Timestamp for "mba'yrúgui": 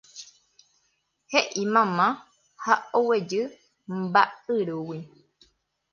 3.97-4.99